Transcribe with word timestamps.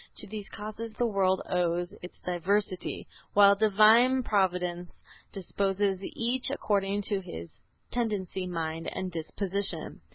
To 0.17 0.27
these 0.27 0.49
causes 0.49 0.93
the 0.93 1.05
world 1.05 1.43
owes 1.47 1.93
its 2.01 2.19
diversity, 2.25 3.05
while 3.35 3.53
Divine 3.55 4.23
Providence 4.23 5.03
disposes 5.31 5.99
each 6.01 6.49
according 6.49 7.03
to 7.03 7.19
his 7.21 7.59
tendency, 7.91 8.47
mind 8.47 8.87
and 8.87 9.11
disposition." 9.11 10.01